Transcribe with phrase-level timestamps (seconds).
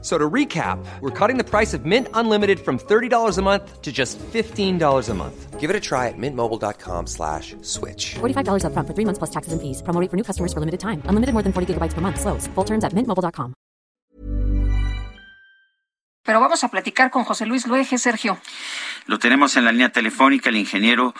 [0.00, 3.90] So to recap, we're cutting the price of Mint Unlimited from $30 a month to
[3.90, 5.58] just $15 a month.
[5.58, 8.14] Give it a try at mintmobile.com slash switch.
[8.20, 9.82] $45 up front for three months plus taxes and fees.
[9.82, 11.02] Promo rate for new customers for limited time.
[11.06, 12.20] Unlimited more than 40 gigabytes per month.
[12.20, 12.46] Slows.
[12.54, 13.54] Full terms at mintmobile.com.
[16.24, 18.38] Pero vamos a platicar con José Luis Luege, Sergio.
[19.06, 21.14] Lo tenemos en la línea telefónica, el ingeniero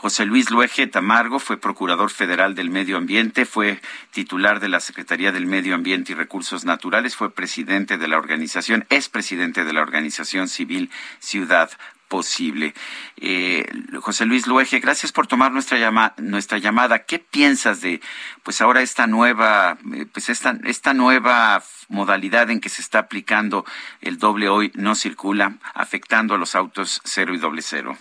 [0.00, 3.80] José Luis Luege Tamargo fue procurador federal del medio ambiente, fue
[4.12, 8.86] titular de la Secretaría del Medio Ambiente y Recursos Naturales, fue presidente de la organización,
[8.90, 10.88] es presidente de la organización civil
[11.18, 11.72] Ciudad
[12.06, 12.74] Posible.
[13.16, 13.66] Eh,
[14.00, 17.00] José Luis Luege, gracias por tomar nuestra, llama, nuestra llamada.
[17.00, 18.00] ¿Qué piensas de,
[18.44, 23.64] pues ahora esta nueva, eh, pues esta, esta nueva modalidad en que se está aplicando
[24.00, 27.98] el doble hoy no circula, afectando a los autos cero y doble cero?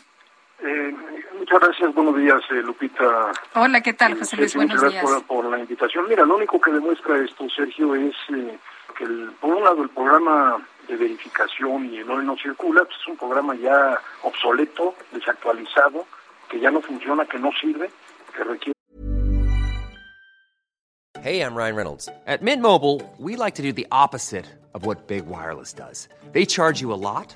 [0.59, 0.95] Eh,
[1.48, 3.31] muchas gracias, buenos días, eh, Lupita.
[3.56, 4.52] Hola, ¿qué tal, José Luis?
[4.52, 5.03] Sí, buenos muchas días.
[5.03, 6.08] gracias por, por la invitación.
[6.09, 8.58] Mira, lo único que demuestra esto, Sergio, es eh,
[8.98, 12.98] que, el, por un lado, el programa de verificación y el hoy no circula, pues,
[13.02, 16.06] es un programa ya obsoleto, desactualizado,
[16.50, 17.89] que ya no funciona, que no sirve,
[18.36, 18.73] que requiere
[21.23, 22.09] Hey, I'm Ryan Reynolds.
[22.26, 26.08] At Mint Mobile, we like to do the opposite of what Big Wireless does.
[26.32, 27.36] They charge you a lot,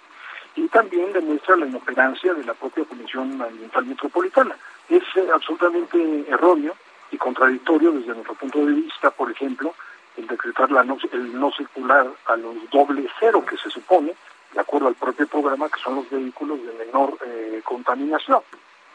[0.55, 4.55] y también demuestra la inoperancia de la propia Comisión Ambiental Metropolitana.
[4.89, 6.75] Es eh, absolutamente erróneo
[7.11, 9.73] y contradictorio desde nuestro punto de vista, por ejemplo,
[10.17, 14.13] el decretar la no, el no circular a los doble cero que se supone,
[14.53, 18.41] de acuerdo al propio programa, que son los vehículos de menor eh, contaminación.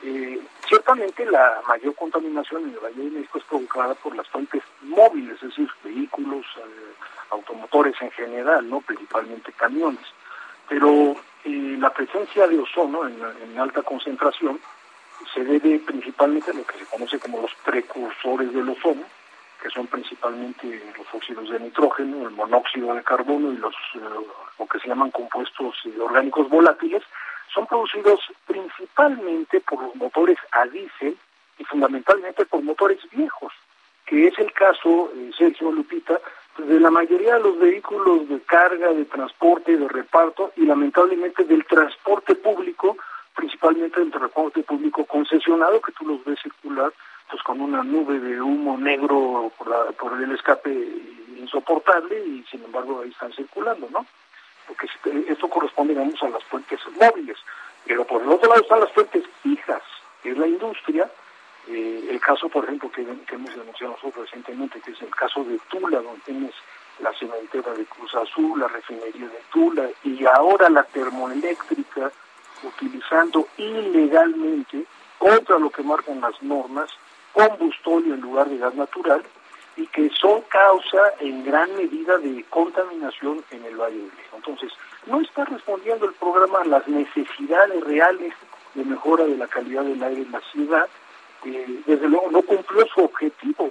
[0.02, 4.62] Eh, ciertamente la mayor contaminación en el Valle de México es provocada por las fuentes
[4.82, 6.94] móviles, es decir, vehículos, eh,
[7.31, 10.04] automotores en general, no principalmente camiones.
[10.69, 14.60] Pero eh, la presencia de ozono en, en, alta concentración
[15.32, 19.04] se debe principalmente a lo que se conoce como los precursores del ozono,
[19.62, 24.00] que son principalmente los óxidos de nitrógeno, el monóxido de carbono y los eh,
[24.58, 27.02] lo que se llaman compuestos eh, orgánicos volátiles,
[27.54, 31.16] son producidos principalmente por los motores a diésel
[31.58, 33.52] y fundamentalmente por motores viejos,
[34.04, 36.20] que es el caso, eh, Sergio Lupita,
[36.66, 41.65] de la mayoría de los vehículos de carga, de transporte, de reparto y lamentablemente del
[41.65, 42.97] transporte público,
[43.37, 46.93] principalmente del transporte público concesionado, que tú los ves circular
[47.31, 50.71] pues con una nube de humo negro por, la, por el escape
[51.38, 54.06] insoportable y sin embargo ahí están circulando, ¿no?
[54.66, 54.88] Porque
[55.28, 57.37] esto corresponde, digamos, a las fuentes móviles.
[57.84, 59.82] Pero por el otro lado están las fuentes fijas,
[60.22, 61.09] que es la industria,
[61.69, 65.43] eh, el caso, por ejemplo, que, que, hemos denunciado nosotros recientemente, que es el caso
[65.44, 66.54] de Tula, donde tienes
[67.00, 72.12] la cementera de Cruz Azul, la refinería de Tula, y ahora la termoeléctrica,
[72.62, 74.84] utilizando ilegalmente,
[75.19, 76.91] contra lo que marcan las normas,
[77.32, 79.22] combustóleo en lugar de gas natural,
[79.76, 84.37] y que son causa en gran medida de contaminación en el Valle de México.
[84.37, 84.72] Entonces,
[85.06, 88.32] no está respondiendo el programa a las necesidades reales
[88.75, 90.88] de mejora de la calidad del aire en la ciudad,
[91.46, 93.70] eh, desde luego no cumplió su objetivo.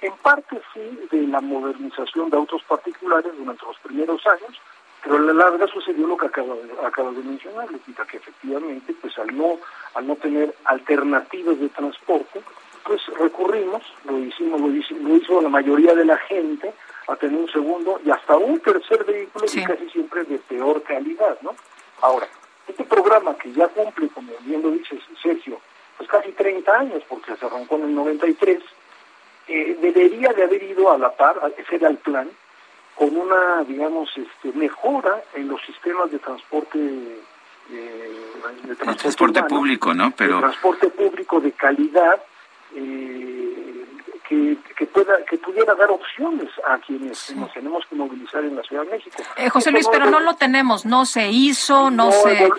[0.00, 4.60] En parte sí de la modernización de autos particulares durante los primeros años,
[5.02, 8.94] pero a la larga sucedió lo que acaba de, acaba de mencionar, Lupita, que efectivamente,
[9.00, 9.58] pues al no,
[9.94, 12.42] al no tener alternativas de transporte,
[12.84, 16.72] pues recurrimos, lo hicimos, lo hizo, lo hizo la mayoría de la gente,
[17.08, 19.60] a tener un segundo y hasta un tercer vehículo sí.
[19.60, 21.54] y casi siempre de peor calidad, ¿no?
[22.00, 22.26] Ahora,
[22.66, 25.60] este programa que ya cumple, como bien lo dice Sergio,
[25.96, 28.62] pues casi 30 años, porque se arrancó en el 93,
[29.48, 32.28] eh, debería de haber ido a la par, ese era el plan,
[32.94, 36.78] con una, digamos, este, mejora en los sistemas de transporte
[37.70, 38.22] eh,
[38.62, 40.12] de transporte, público, ¿no?
[40.16, 42.22] Pero de transporte público de calidad,
[42.74, 43.45] eh,
[44.28, 48.62] que, que, pueda que pudiera dar opciones a quienes nos tenemos que movilizar en la
[48.62, 49.22] Ciudad de México.
[49.36, 52.46] Eh, José Luis, pero no lo tenemos, no se hizo, no, se...
[52.46, 52.50] Eh,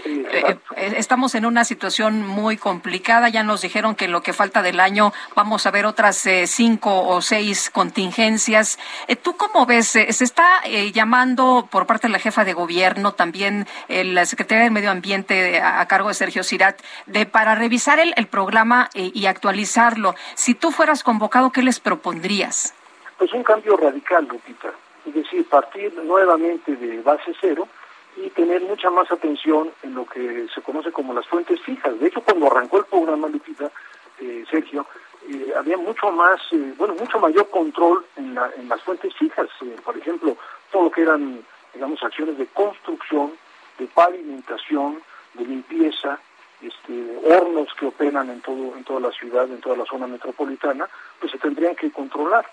[0.76, 4.80] eh, estamos en una situación muy complicada, ya nos dijeron que lo que falta del
[4.80, 8.80] año vamos a ver otras cinco o seis contingencias.
[9.22, 9.88] ¿Tú cómo ves?
[9.88, 14.92] Se está llamando por parte de la jefa de gobierno, también la Secretaría de Medio
[14.92, 20.16] Ambiente a, cargo de Sergio Cirat, de para revisar el, el programa y actualizarlo.
[20.36, 22.76] Si tú fueras convocado, ¿qué les propondrías?
[23.18, 24.72] Pues un cambio radical, Lupita.
[25.08, 27.68] Es decir, partir nuevamente de base cero
[28.16, 32.00] y tener mucha más atención en lo que se conoce como las fuentes fijas.
[32.00, 33.72] De hecho, cuando arrancó el programa, Lupita,
[34.20, 34.86] eh, Sergio,
[35.28, 39.48] eh, había mucho más, eh, bueno, mucho mayor control en, la, en las fuentes fijas.
[39.84, 40.38] por ejemplo,
[40.72, 41.44] todo lo que eran,
[41.74, 43.32] digamos, acciones de construcción,
[43.80, 45.02] de pavimentación,
[45.34, 46.20] de limpieza,
[46.62, 46.97] este,
[47.28, 50.88] hornos que operan en todo en toda la ciudad, en toda la zona metropolitana,
[51.20, 52.46] pues se tendrían que controlar.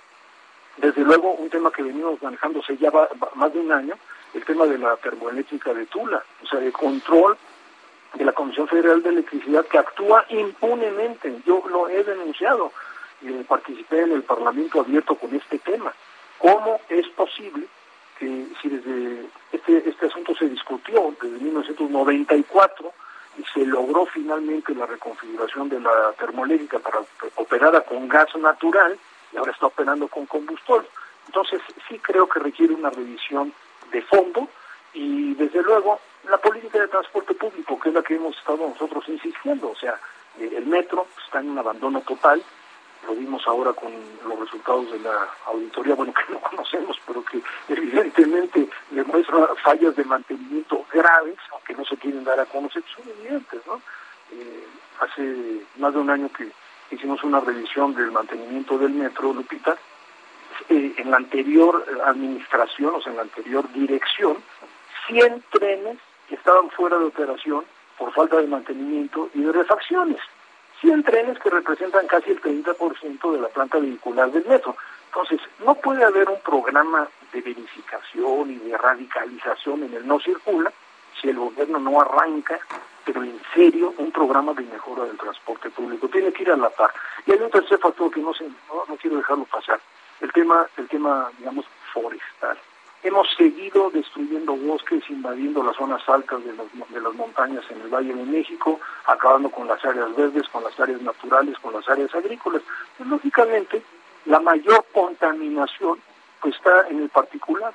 [0.77, 3.95] Desde luego, un tema que venimos manejándose ya va, más de un año,
[4.35, 7.37] el tema de la termoeléctrica de Tula, o sea, el control
[8.15, 11.41] de la Comisión Federal de Electricidad que actúa impunemente.
[11.47, 12.73] Yo lo he denunciado,
[13.23, 15.93] eh, participé en el Parlamento abierto con este tema.
[16.39, 17.67] ¿Cómo es posible
[18.19, 22.94] que si desde este, este asunto se discutió desde 1994, y
[23.55, 28.99] se logró finalmente la reconfiguración de la termoeléctrica para que operara con gas natural
[29.33, 30.89] y ahora está operando con combustible.
[31.27, 33.53] Entonces sí creo que requiere una revisión
[33.93, 34.49] de fondo
[34.93, 39.05] y desde luego la política de transporte público, que es la que hemos estado nosotros
[39.09, 39.99] insistiendo, o sea,
[40.39, 42.43] eh, el metro está en un abandono total,
[43.07, 43.93] lo vimos ahora con
[44.27, 50.05] los resultados de la auditoría, bueno, que no conocemos, pero que evidentemente demuestra fallas de
[50.05, 53.81] mantenimiento graves, aunque no se quieren dar a conocer, son evidentes, ¿no?
[54.33, 54.67] Eh,
[55.01, 56.51] hace más de un año que
[56.91, 59.77] hicimos una revisión del mantenimiento del metro, Lupita,
[60.69, 64.39] eh, en la anterior administración, o sea, en la anterior dirección,
[65.09, 65.99] 100 trenes
[66.29, 67.65] que estaban fuera de operación
[67.99, 70.21] por falta de mantenimiento y de refacciones.
[70.85, 74.77] 100 trenes que representan casi el 30% de la planta vehicular del metro.
[75.07, 80.71] Entonces, no puede haber un programa de verificación y de radicalización en el no circula
[81.19, 82.59] si el gobierno no arranca,
[83.03, 86.07] pero en serio, un programa de mejora del transporte público.
[86.09, 86.91] Tiene que ir a la par.
[87.25, 89.81] Y hay un tercer factor que no, se, no quiero dejarlo pasar,
[90.21, 91.65] el tema, el tema, digamos.
[93.05, 97.89] Hemos seguido destruyendo bosques, invadiendo las zonas altas de las, de las montañas en el
[97.89, 102.15] Valle de México, acabando con las áreas verdes, con las áreas naturales, con las áreas
[102.15, 102.63] agrícolas.
[102.97, 103.83] Pues, lógicamente,
[104.25, 105.99] la mayor contaminación
[106.41, 107.75] pues, está en el particular,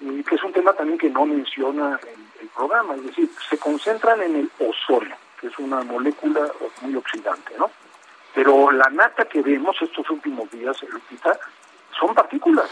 [0.00, 3.58] eh, que es un tema también que no menciona el, el, programa, es decir, se
[3.58, 6.50] concentran en el ozono, que es una molécula
[6.80, 7.70] muy oxidante, ¿no?
[8.34, 11.38] Pero la nata que vemos estos últimos días, Lupita,
[11.98, 12.70] son partículas.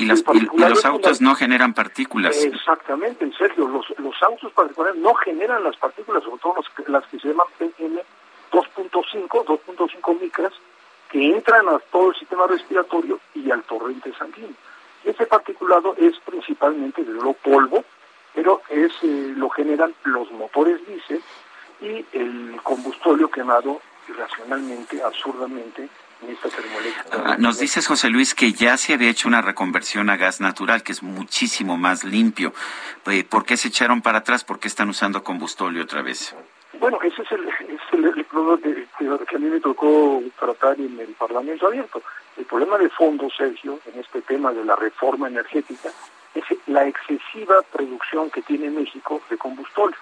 [0.00, 0.24] Y, las,
[0.70, 2.36] los autos no generan partículas.
[2.42, 3.68] Exactamente, Sergio.
[3.68, 6.54] Los, los autos particulares no generan las partículas, sobre todo
[6.86, 8.02] las que se llaman PM
[8.50, 10.52] 2.5, 2.5 micras,
[11.10, 14.54] que entran a todo el sistema respiratorio y al torrente sanguíneo.
[15.04, 17.84] Y ese particulado es principalmente de lo polvo,
[18.34, 21.22] pero es eh, lo generan los motores diésel
[21.80, 25.88] y el combustóleo quemado irracionalmente, absurdamente,
[27.12, 30.82] Ah, nos dices, José Luis, que ya se había hecho una reconversión a gas natural,
[30.82, 32.52] que es muchísimo más limpio.
[33.06, 34.44] Eh, ¿Por qué se echaron para atrás?
[34.44, 36.34] ¿Por qué están usando combustóleo otra vez?
[36.78, 38.58] Bueno, ese es el, es problema
[39.26, 42.02] que, a mí me tocó tratar en el Parlamento abierto.
[42.36, 45.90] El problema de fondo, Sergio, en este tema de la reforma energética,
[46.34, 49.98] es la excesiva producción que tiene México de combustóleo.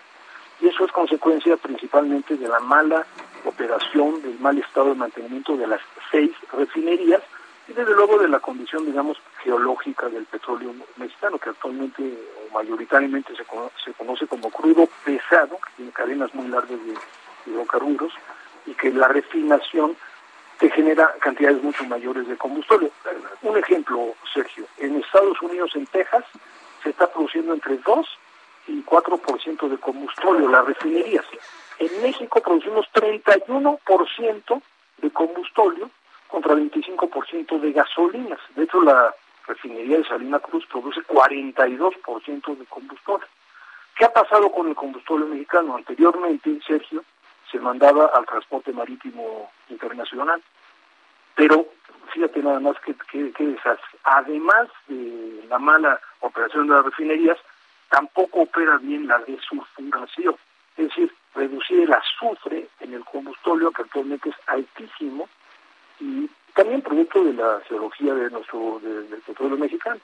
[0.61, 3.07] Y eso es consecuencia principalmente de la mala
[3.49, 7.23] operación, del mal estado de mantenimiento de las seis refinerías
[7.69, 13.37] y desde luego de la condición, digamos, geológica del petróleo mexicano, que actualmente o mayoritariamente
[13.37, 16.95] se conoce, se conoce como crudo pesado, que tiene cadenas muy largas de
[17.51, 18.13] hidrocarburos,
[18.65, 19.97] y que la refinación
[20.59, 22.91] te genera cantidades mucho mayores de combustible.
[23.43, 26.25] Un ejemplo, Sergio, en Estados Unidos, en Texas,
[26.83, 28.19] se está produciendo entre 2
[28.69, 31.25] y 4% de combustible, las refinerías.
[31.79, 34.63] En México producimos 31%
[34.99, 35.87] de combustible
[36.29, 38.41] contra 25% de gasolinas.
[38.55, 39.15] De hecho, la
[39.47, 43.27] refinería de Salina Cruz produce 42% de combustible.
[43.97, 45.77] ¿Qué ha pasado con el combustible mexicano?
[45.77, 47.03] Anteriormente, Sergio,
[47.51, 50.43] se mandaba al transporte marítimo internacional.
[51.35, 51.67] Pero
[52.13, 53.57] fíjate nada más que, que, que
[54.05, 57.39] Además de la mala operación de las refinerías,
[57.89, 60.37] tampoco opera bien la desulfuración.
[60.77, 65.29] Es decir, reducir el azufre en el combustible, que actualmente es altísimo,
[66.01, 70.01] y también producto de la geología de nuestro del petróleo mexicano.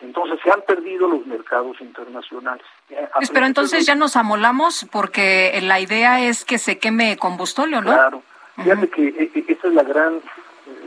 [0.00, 2.66] Entonces se han perdido los mercados internacionales.
[3.14, 7.92] Pues, pero entonces ya nos amolamos porque la idea es que se queme combustóleo, ¿no?
[7.92, 8.22] Claro.
[8.56, 10.20] Fíjate que este es la gran,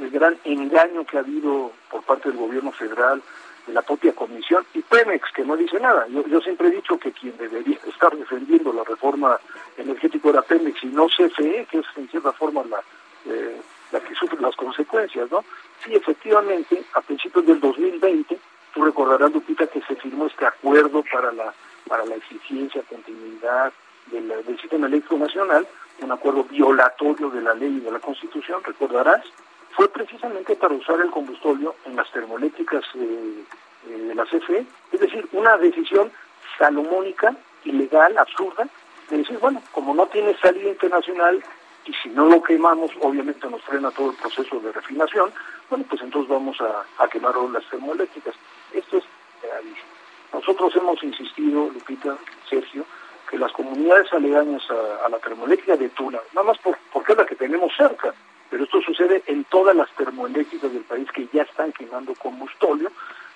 [0.01, 3.21] el gran engaño que ha habido por parte del gobierno federal,
[3.69, 6.07] de la propia comisión, y Pemex, que no dice nada.
[6.07, 9.39] Yo, siempre he dicho que quien debería estar defendiendo la reforma
[9.77, 12.81] energética era Pemex y no CFE, que es en cierta forma la,
[13.25, 13.61] eh,
[13.91, 15.45] que sufre las consecuencias, ¿no?
[15.83, 18.39] Sí, efectivamente, a principios del 2020,
[18.73, 21.53] tú recordarás, Lupita, que se firmó este acuerdo para la,
[21.87, 23.71] para la eficiencia, continuidad
[24.07, 25.67] del, del sistema eléctrico nacional,
[26.01, 29.23] un acuerdo violatorio de la ley y de la Constitución, recordarás,
[29.71, 33.43] fue precisamente para usar el combustóleo en las termoeléctricas eh,
[33.87, 36.11] eh, de la CFE, es decir, una decisión
[36.57, 38.67] salomónica, ilegal, absurda,
[39.09, 41.43] de decir, bueno, como no tiene salida internacional
[41.85, 45.31] y si no lo quemamos, obviamente nos frena todo el proceso de refinación,
[45.69, 48.35] bueno, pues entonces vamos a, quemar las termoeléctricas.
[48.73, 49.03] Esto es
[49.41, 49.87] gravísimo.
[50.33, 52.17] Nosotros hemos insistido, Lupita,
[52.49, 52.85] Sergio,
[53.29, 57.25] que las comunidades aledañas a, la termoeléctrica de Tula, nada más por, porque es la
[57.25, 58.13] que tenemos cerca,
[58.99, 62.91] sucede en todas las termoeléctricas del país que ya están quemando combustóleo,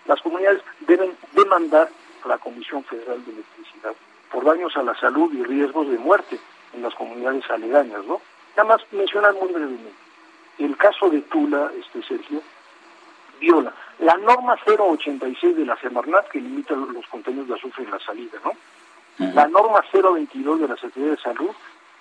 [0.06, 1.90] las comunidades deben demandar
[2.24, 3.94] a la Comisión Federal de Electricidad
[4.32, 6.40] por daños a la salud y riesgos de muerte
[6.74, 8.20] en las comunidades aledañas, ¿no?
[8.58, 9.94] Nada más mencionar muy brevemente.
[10.60, 12.42] El caso de Tula, este Sergio,
[13.40, 18.00] viola la norma 086 de la Semarnat que limita los contenidos de azufre en la
[18.00, 18.52] salida, ¿no?
[19.34, 21.52] La norma 022 de la Secretaría de Salud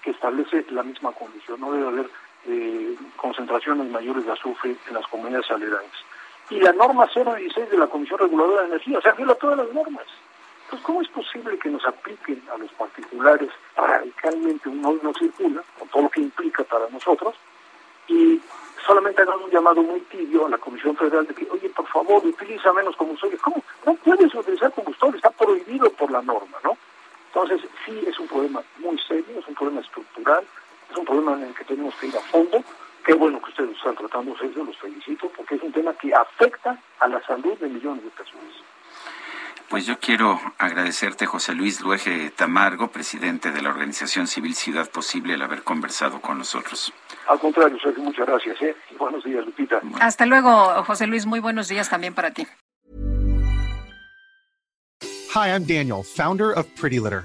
[0.03, 2.11] que establece la misma condición, no debe haber
[2.47, 6.05] eh, concentraciones mayores de azufre en las comunidades aledañas.
[6.51, 9.73] Y la norma 016 de la Comisión Reguladora de Energía, o sea, viola todas las
[9.73, 10.07] normas.
[10.65, 15.63] Entonces, ¿cómo es posible que nos apliquen a los particulares radicalmente un no, no circula,
[15.79, 17.35] con todo lo que implica para nosotros,
[18.09, 18.41] y
[18.87, 22.25] solamente hagan un llamado muy tibio a la Comisión Federal de que, oye, por favor,
[22.27, 23.39] utiliza menos combustible.
[23.39, 23.63] ¿Cómo?
[23.87, 26.77] No puedes utilizar combustible, está prohibido por la norma, ¿no?
[27.29, 30.45] Entonces, sí es un problema muy serio, es un problema estructural,
[30.93, 32.63] es un problema en el que tenemos que ir a fondo.
[33.05, 36.79] Qué bueno que ustedes están tratando eso, los felicito, porque es un tema que afecta
[37.01, 38.53] a la salud de millones de personas.
[39.69, 45.35] Pues yo quiero agradecerte, José Luis Luege Tamargo, presidente de la organización civil Ciudad Posible,
[45.35, 46.93] el haber conversado con nosotros.
[47.27, 48.61] Al contrario, Sergio, muchas gracias.
[48.61, 48.77] ¿eh?
[48.91, 49.81] Y buenos días, Lupita.
[50.01, 51.25] Hasta luego, José Luis.
[51.25, 52.47] Muy buenos días también para ti.
[55.35, 57.25] Hi, I'm Daniel, founder of Pretty Litter.